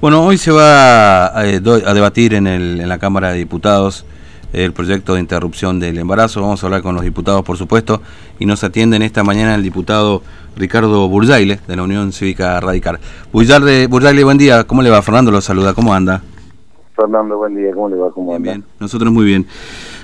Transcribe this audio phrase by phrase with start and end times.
[0.00, 4.06] Bueno, hoy se va a, eh, a debatir en, el, en, la Cámara de Diputados
[4.54, 6.40] el proyecto de interrupción del embarazo.
[6.40, 8.00] Vamos a hablar con los diputados, por supuesto,
[8.38, 10.22] y nos atienden esta mañana el diputado
[10.56, 12.98] Ricardo Burjaile, de la Unión Cívica Radical.
[13.30, 14.64] Burjaile, Burjaile, buen día.
[14.64, 15.02] ¿Cómo le va?
[15.02, 15.74] Fernando lo saluda.
[15.74, 16.22] ¿Cómo anda?
[16.96, 17.70] Fernando, buen día.
[17.74, 18.10] ¿Cómo le va?
[18.10, 18.52] ¿Cómo anda?
[18.52, 19.46] Bien, nosotros muy bien.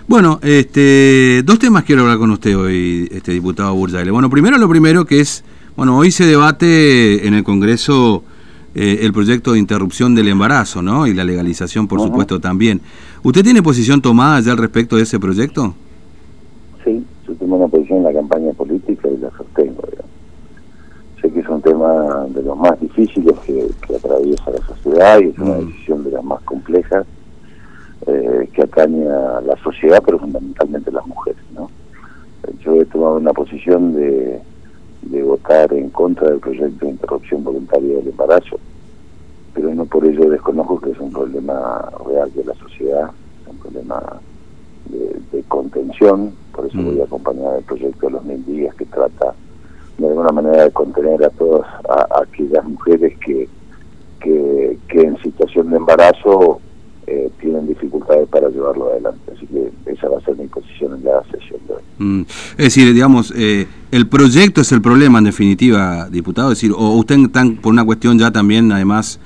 [0.07, 4.11] Bueno, este, dos temas quiero hablar con usted hoy, este diputado Burjaile.
[4.11, 5.43] Bueno, primero lo primero que es,
[5.75, 8.23] bueno, hoy se debate en el Congreso
[8.79, 11.07] eh, el proyecto de interrupción del embarazo, ¿no?
[11.07, 12.83] Y la legalización, por supuesto, también.
[13.23, 15.75] ¿Usted tiene posición tomada ya al respecto de ese proyecto?
[16.85, 19.83] Sí, yo tengo una posición en la campaña política y la sostengo.
[21.23, 25.39] Sé que es un tema de los más difíciles que, atraviesa la sociedad y es
[25.39, 25.67] una mm.
[25.69, 27.07] decisión de las más complejas
[28.07, 31.71] eh, que atañe a la sociedad, pero fundamentalmente a las mujeres, ¿no?
[32.63, 34.39] Yo he tomado una posición de
[35.11, 38.59] de votar en contra del proyecto de interrupción voluntaria del embarazo,
[39.57, 43.11] pero no por ello desconozco que es un problema real de la sociedad,
[43.47, 44.21] un problema
[44.91, 47.07] de, contención, por eso voy a mm.
[47.07, 49.35] acompañar el proyecto de los mil días que trata
[49.97, 51.67] de alguna manera de contener a todas
[52.23, 53.49] aquellas mujeres que,
[54.21, 56.61] que, que en situación de embarazo
[57.07, 59.33] eh, tienen dificultades para llevarlo adelante.
[59.35, 61.83] Así que esa va a ser mi posición en la sesión de hoy.
[61.99, 62.21] Mm.
[62.59, 66.95] Es decir, digamos, eh, el proyecto es el problema en definitiva, diputado, es decir, o
[66.97, 69.21] usted está por una cuestión ya también, además,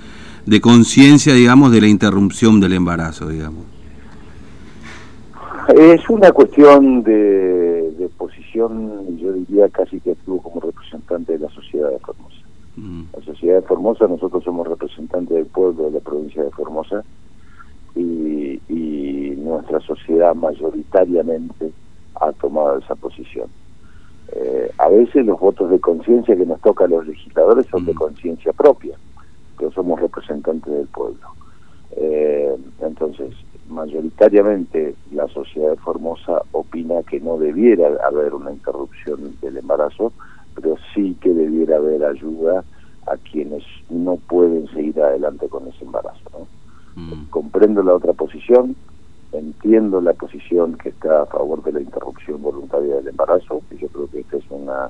[0.50, 3.64] de conciencia, digamos, de la interrupción del embarazo, digamos.
[5.68, 11.48] Es una cuestión de, de posición, yo diría casi que actúo como representante de la
[11.50, 12.42] sociedad de Formosa.
[12.74, 13.02] Mm.
[13.16, 17.04] La sociedad de Formosa, nosotros somos representantes del pueblo de la provincia de Formosa,
[17.94, 18.58] y,
[19.40, 21.72] nuestra sociedad mayoritariamente
[22.14, 23.48] ha tomado esa posición.
[24.32, 27.96] Eh, a veces los votos de conciencia que nos tocan los legisladores son de mm.
[27.96, 28.96] conciencia propia,
[29.60, 31.20] pero somos representantes del pueblo.
[31.92, 33.34] Eh, entonces,
[33.68, 40.14] mayoritariamente la sociedad de Formosa opina que no debiera haber una interrupción del embarazo,
[40.54, 42.64] pero sí que debiera haber ayuda
[43.06, 46.22] a quienes no pueden seguir adelante con ese embarazo.
[46.32, 47.02] ¿no?
[47.02, 47.26] Mm.
[47.28, 48.74] Comprendo la otra posición,
[49.32, 53.88] entiendo la posición que está a favor de la interrupción voluntaria del embarazo, y yo
[53.88, 54.88] creo que esta es una,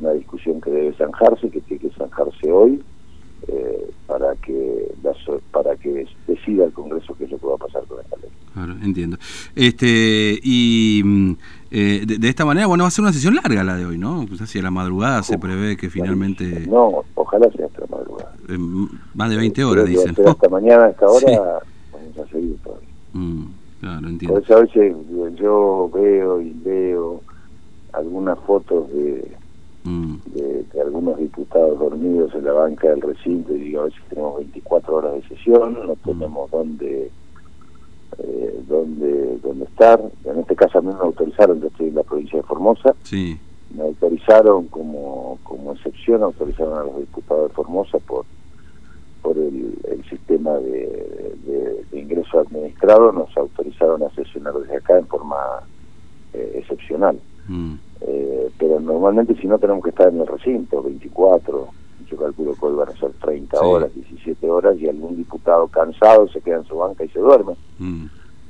[0.00, 2.82] una discusión que debe zanjarse, que tiene que zanjarse hoy,
[3.48, 4.92] eh, para que
[5.50, 8.30] para que decida el Congreso qué es lo que va a pasar con esta ley.
[8.54, 9.18] Claro, entiendo.
[9.54, 11.32] Este y mm,
[11.70, 14.24] eh, de, esta manera, bueno, va a ser una sesión larga la de hoy, ¿no?
[14.26, 16.66] Pues hacia la madrugada se prevé que finalmente...
[16.66, 18.32] No, ojalá sea hasta la madrugada.
[18.48, 18.58] Eh,
[19.14, 20.14] más de 20 horas, dicen.
[20.26, 21.26] Hasta mañana, a esta hora,
[21.92, 22.88] vamos a seguir todavía.
[23.12, 23.44] Mm,
[23.80, 24.34] claro, entiendo.
[24.34, 24.96] Por eso a veces
[25.38, 27.20] yo veo y veo
[27.92, 29.32] algunas fotos de,
[29.84, 30.14] mm.
[30.34, 31.18] de, de, algunos
[31.96, 35.74] dormidos en la banca del recinto y digo, a veces tenemos 24 horas de sesión,
[35.86, 35.96] no mm.
[36.04, 37.10] tenemos dónde
[38.18, 40.00] eh, donde, donde estar.
[40.24, 43.38] En este caso a mí me autorizaron, yo estoy en la provincia de Formosa, sí.
[43.74, 48.24] me autorizaron como, como excepción, autorizaron a los diputados de Formosa por
[49.26, 55.36] por el, sistema de, ingreso administrado, nos autorizaron a sesionar desde acá en forma
[56.32, 57.18] eh, excepcional.
[57.48, 57.74] Mm.
[58.02, 61.68] Eh, pero normalmente si no tenemos que estar en el recinto, 24,
[62.10, 66.28] yo calculo que hoy van a ser 30 horas, 17 horas, y algún diputado cansado
[66.28, 67.54] se queda en su banca y se duerme.
[67.78, 68.06] Mm.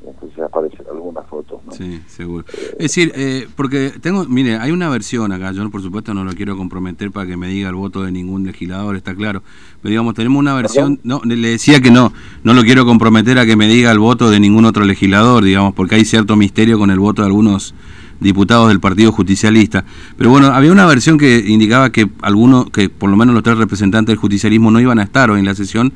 [0.06, 1.61] Entonces aparecen algunas fotos.
[1.66, 1.72] ¿no?
[1.72, 2.45] Sí, seguro.
[2.53, 6.22] Eh, es decir, eh, porque tengo, mire, hay una versión acá, yo por supuesto no
[6.22, 9.43] lo quiero comprometer para que me diga el voto de ningún legislador, está claro,
[9.83, 12.12] pero digamos, tenemos una versión, no, le decía que no,
[12.45, 15.75] no lo quiero comprometer a que me diga el voto de ningún otro legislador, digamos,
[15.75, 17.75] porque hay cierto misterio con el voto de algunos
[18.21, 19.84] diputados del Partido Justicialista.
[20.16, 23.59] Pero bueno, había una versión que indicaba que algunos, que por lo menos los tres
[23.59, 25.93] representantes del justicialismo no iban a estar hoy en la sesión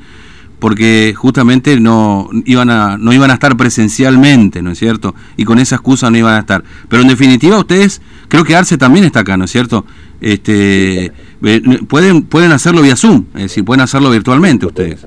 [0.61, 5.15] porque justamente no iban a no iban a estar presencialmente, ¿no es cierto?
[5.37, 6.63] Y con esa excusa no iban a estar.
[6.89, 9.87] Pero en definitiva ustedes, creo que Arce también está acá, ¿no es cierto?
[10.21, 11.07] Este
[11.43, 15.07] eh, pueden pueden hacerlo vía Zoom, es decir, pueden hacerlo virtualmente ustedes.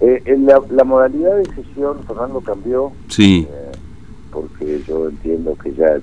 [0.00, 0.22] Eh,
[0.70, 2.92] la, modalidad de sesión, Fernando, cambió.
[3.08, 3.46] Sí.
[3.48, 3.72] Eh,
[4.34, 5.96] porque yo entiendo que ya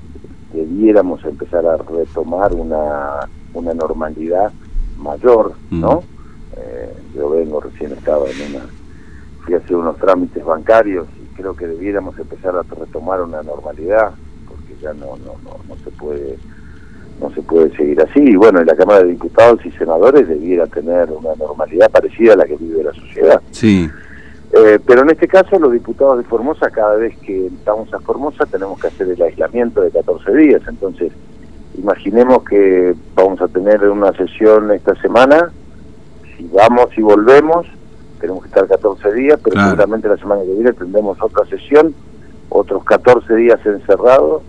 [0.54, 4.54] debiéramos empezar a retomar una, una normalidad
[4.98, 5.98] mayor, ¿no?
[5.98, 6.58] Mm.
[6.58, 8.66] Eh, yo vengo, recién estaba en una,
[9.44, 14.12] fui a hacer unos trámites bancarios y creo que debiéramos empezar a retomar una normalidad,
[14.48, 16.38] porque ya no, no, no, no se puede
[17.20, 18.20] no se puede seguir así.
[18.20, 22.38] Y bueno, en la Cámara de Diputados y Senadores debiera tener una normalidad parecida a
[22.38, 23.40] la que vive la sociedad.
[23.52, 23.88] Sí.
[24.54, 28.46] Eh, pero en este caso los diputados de Formosa, cada vez que estamos a Formosa
[28.46, 30.62] tenemos que hacer el aislamiento de 14 días.
[30.68, 31.14] Entonces,
[31.78, 35.52] imaginemos que vamos a tener una sesión esta semana,
[36.36, 37.66] si vamos y volvemos,
[38.20, 41.96] tenemos que estar 14 días, pero seguramente la semana que viene tendremos otra sesión,
[42.50, 44.44] otros 14 días encerrados,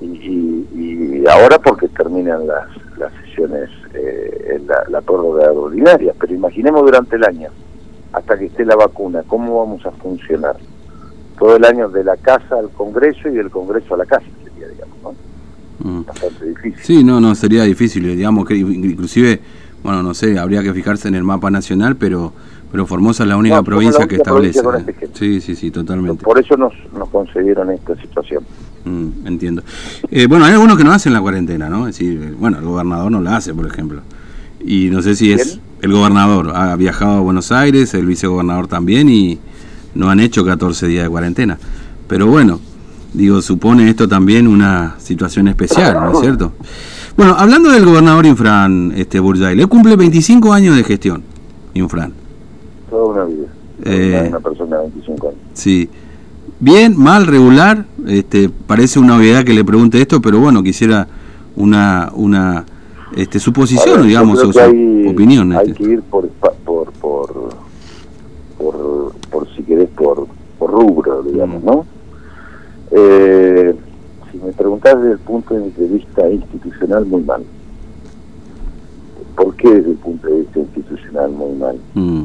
[0.00, 2.68] y, ahora porque terminan las,
[2.98, 7.50] las sesiones, eh, en la, la prórroga ordinaria, pero imaginemos durante el año,
[8.16, 10.56] hasta que esté la vacuna, cómo vamos a funcionar.
[11.38, 14.68] Todo el año de la casa al Congreso y del Congreso a la casa sería,
[14.68, 15.14] digamos, ¿no?
[15.80, 16.06] Mm.
[16.06, 16.82] Bastante difícil.
[16.82, 19.38] Sí, no, no, sería difícil, digamos que inclusive,
[19.82, 22.32] bueno, no sé, habría que fijarse en el mapa nacional, pero
[22.72, 24.60] pero Formosa es la única provincia que establece.
[24.88, 26.24] Este sí, sí, sí, totalmente.
[26.24, 28.42] Por eso nos, nos concedieron esta situación.
[28.84, 29.62] Mm, entiendo.
[30.10, 31.86] Eh, bueno, hay algunos que no hacen la cuarentena, ¿no?
[31.86, 34.02] Es decir, bueno, el gobernador no la hace, por ejemplo.
[34.60, 39.08] Y no sé si es el gobernador, ha viajado a Buenos Aires, el vicegobernador también,
[39.08, 39.38] y
[39.94, 41.58] no han hecho 14 días de cuarentena.
[42.06, 42.60] Pero bueno,
[43.12, 46.52] digo, supone esto también una situación especial, ¿no es cierto?
[47.16, 51.22] Bueno, hablando del gobernador Infran este Burjay, le cumple 25 años de gestión,
[51.74, 52.12] Infran.
[52.90, 53.46] Toda una vida.
[53.84, 55.40] Eh, una persona de 25 años.
[55.54, 55.88] Sí.
[56.58, 61.06] Bien, mal, regular, este, parece una obviedad que le pregunte esto, pero bueno, quisiera
[61.54, 62.64] una una
[63.16, 65.52] este, suposición, digamos, o su opinión.
[65.52, 65.82] Hay este.
[65.82, 67.32] que ir por, por, por,
[69.30, 70.26] por, si querés, por,
[70.58, 71.66] por rubro, digamos, mm.
[71.66, 71.86] ¿no?
[72.92, 73.74] Eh,
[74.30, 77.42] si me preguntás desde el punto de vista institucional, muy mal.
[79.34, 81.78] ¿Por qué desde el punto de vista institucional muy mal?
[81.94, 82.22] Mm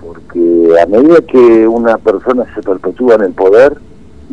[0.00, 3.76] porque a medida que una persona se perpetúa en el poder,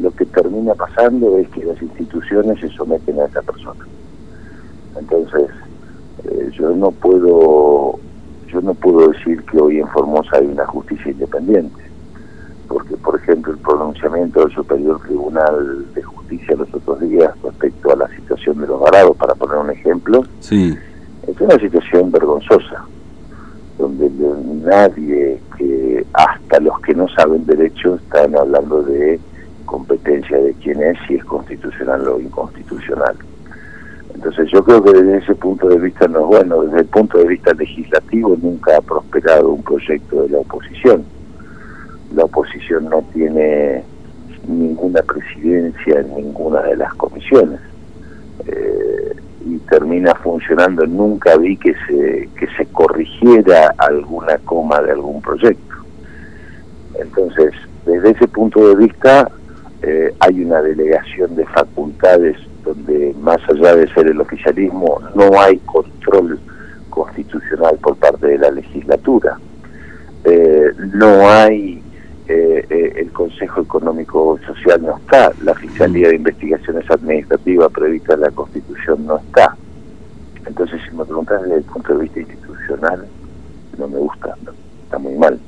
[0.01, 3.85] lo que termina pasando es que las instituciones se someten a esa persona.
[4.97, 5.49] Entonces,
[6.27, 7.99] eh, yo no puedo
[8.47, 11.83] yo no puedo decir que hoy en Formosa hay una justicia independiente,
[12.67, 17.97] porque por ejemplo el pronunciamiento del Superior Tribunal de Justicia los otros días respecto a
[17.97, 20.77] la situación de los varados, para poner un ejemplo, sí.
[21.27, 22.85] es una situación vergonzosa,
[23.77, 24.09] donde
[24.63, 29.19] nadie que hasta los que no saben derecho están hablando de
[29.65, 33.15] competencia de quién es, si es constitucional o inconstitucional.
[34.17, 37.19] Entonces yo creo que desde ese punto de vista no es bueno, desde el punto
[37.19, 41.05] de vista legislativo nunca ha prosperado un proyecto de la oposición.
[42.15, 43.83] La oposición no tiene
[44.47, 47.59] ninguna presidencia en ninguna de las comisiones.
[48.47, 49.15] Eh,
[49.45, 55.75] y termina funcionando, nunca vi que se, que se corrigiera alguna coma de algún proyecto.
[56.99, 57.53] Entonces,
[57.85, 59.29] desde ese punto de vista,
[59.83, 62.35] eh, hay una delegación de facultades
[62.67, 66.39] donde más allá de ser el oficialismo no hay control
[66.89, 69.39] constitucional por parte de la legislatura.
[70.23, 71.81] Eh, no hay
[72.27, 78.31] eh, el Consejo Económico Social no está, la Fiscalía de Investigaciones Administrativas prevista en la
[78.31, 79.55] Constitución no está.
[80.45, 83.05] Entonces, si me preguntas desde el punto de vista institucional,
[83.77, 84.35] no me gusta,
[84.83, 85.39] está muy mal.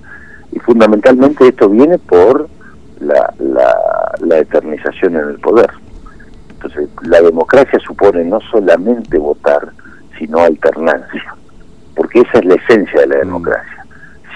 [0.51, 2.47] Y fundamentalmente esto viene por
[3.01, 3.33] la,
[4.19, 5.69] la, eternización en el poder.
[7.03, 9.71] La democracia supone no solamente votar,
[10.17, 11.35] sino alternancia,
[11.95, 13.19] porque esa es la esencia de la mm.
[13.19, 13.85] democracia.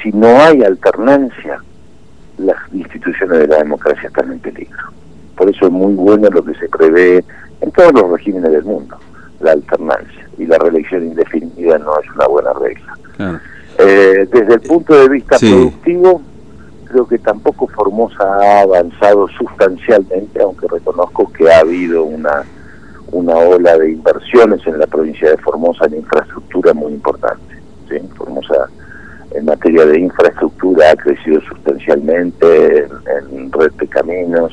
[0.01, 1.59] Si no hay alternancia,
[2.37, 4.91] las instituciones de la democracia están en peligro.
[5.35, 7.23] Por eso es muy bueno lo que se prevé
[7.61, 8.97] en todos los regímenes del mundo,
[9.39, 10.27] la alternancia.
[10.37, 12.97] Y la reelección indefinida no es una buena regla.
[13.79, 16.21] Eh, desde el punto de vista productivo,
[16.85, 22.43] creo que tampoco Formosa ha avanzado sustancialmente, aunque reconozco que ha habido una,
[23.13, 27.55] una ola de inversiones en la provincia de Formosa en infraestructura muy importante.
[27.87, 27.97] ¿sí?
[28.15, 28.67] Formosa
[29.33, 32.87] en materia de infraestructura ha crecido sustancialmente
[33.31, 34.51] en, red de caminos,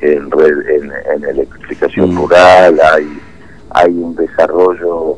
[0.00, 2.16] en, red, en, electrificación mm.
[2.16, 3.20] rural, hay,
[3.70, 5.16] hay un desarrollo,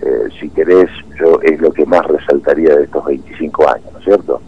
[0.00, 4.04] eh, si querés, yo es lo que más resaltaría de estos 25 años, ¿no es
[4.04, 4.40] cierto?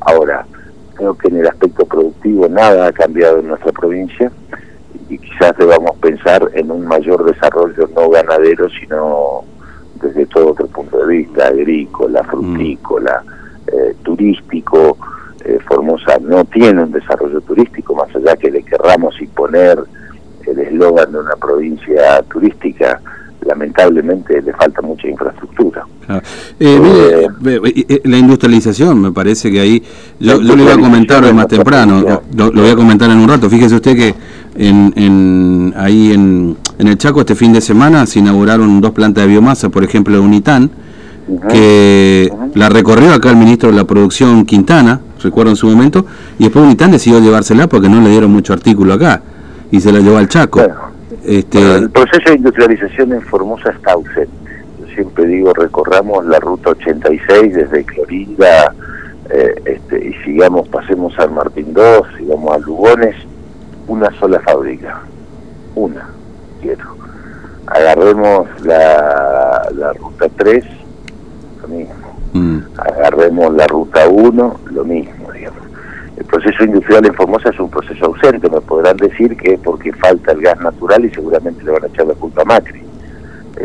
[0.00, 0.46] Ahora,
[0.94, 4.30] creo que en el aspecto productivo nada ha cambiado en nuestra provincia
[5.12, 9.44] y quizás debamos pensar en un mayor desarrollo no ganadero, sino
[10.00, 13.22] desde todo otro punto de vista, agrícola, frutícola,
[13.66, 14.96] eh, turístico.
[15.44, 19.78] Eh, Formosa no tiene un desarrollo turístico, más allá que le querramos imponer
[20.46, 22.98] el eslogan de una provincia turística,
[23.46, 25.84] lamentablemente le falta mucha infraestructura.
[26.58, 27.28] Eh,
[28.04, 29.82] la industrialización, me parece que ahí,
[30.18, 33.48] yo, yo le voy a comentar más temprano, lo, voy a comentar en un rato,
[33.48, 34.14] fíjese usted que
[34.56, 39.24] en, en ahí en, en el Chaco este fin de semana se inauguraron dos plantas
[39.24, 40.70] de biomasa, por ejemplo, de Unitán,
[41.48, 46.04] que la recorrió acá el ministro de la Producción Quintana, recuerdo en su momento,
[46.38, 49.22] y después Unitán decidió llevársela porque no le dieron mucho artículo acá,
[49.70, 50.60] y se la llevó al Chaco.
[51.24, 51.76] Este...
[51.76, 54.30] el proceso de industrialización en Formosa está ausente.
[54.80, 58.74] Yo siempre digo, recorramos la ruta 86 desde Clorinda,
[59.30, 63.16] eh, este, y sigamos, pasemos al Martín 2, sigamos a Lugones,
[63.88, 65.02] una sola fábrica,
[65.74, 66.08] una,
[66.60, 66.96] quiero.
[67.66, 70.64] Agarremos la, la ruta 3,
[71.62, 71.94] lo mismo.
[72.32, 72.58] Mm.
[72.76, 75.21] Agarremos la ruta 1, lo mismo.
[76.16, 79.92] El proceso industrial en Formosa es un proceso ausente, me podrán decir que es porque
[79.94, 82.82] falta el gas natural y seguramente le van a echar la culpa a Macri.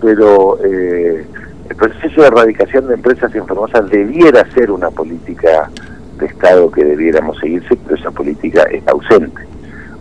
[0.00, 1.24] Pero eh,
[1.68, 5.70] el proceso de erradicación de empresas en Formosa debiera ser una política
[6.18, 9.42] de Estado que debiéramos seguirse, pero esa política es ausente.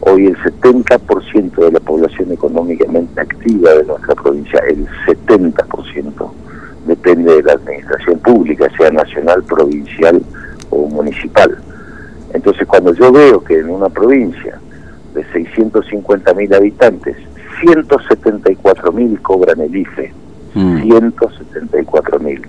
[0.02, 6.32] Hoy el 70% de la población económicamente activa de nuestra provincia, el 70%,
[6.88, 10.22] depende de la administración pública, sea nacional, provincial
[10.72, 11.58] o municipal.
[12.34, 14.60] Entonces cuando yo veo que en una provincia
[15.14, 17.18] de 650.000 habitantes,
[17.62, 20.14] 174.000 cobran el IFE,
[20.54, 22.24] 174 mm.
[22.24, 22.42] mil.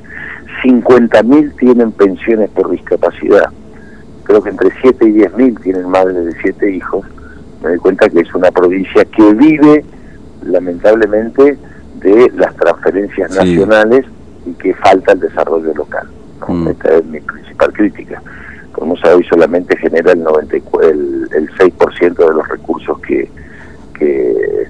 [0.63, 3.51] 50 mil tienen pensiones por discapacidad.
[4.25, 7.05] Creo que entre 7 y 10 mil tienen madres de 7 hijos.
[7.63, 9.85] Me doy cuenta que es una provincia que vive,
[10.45, 11.59] lamentablemente,
[12.01, 14.05] de las transferencias nacionales
[14.47, 16.09] y que falta el desarrollo local.
[16.49, 16.69] Mm.
[16.69, 18.23] Esta es mi principal crítica.
[18.73, 23.29] Como hoy solamente genera el, 90, el, el 6% de los recursos que,
[23.99, 24.69] que,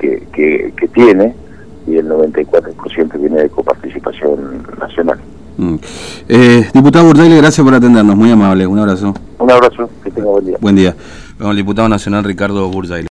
[0.00, 1.34] que, que tiene
[1.86, 5.18] y el 94% viene de coparticipación nacional.
[5.56, 5.76] Mm.
[6.28, 9.14] Eh, diputado Burdaile, gracias por atendernos, muy amable, un abrazo.
[9.38, 10.56] Un abrazo, que tenga buen día.
[10.60, 10.96] Buen día.
[11.40, 13.13] el diputado nacional Ricardo Burdaile.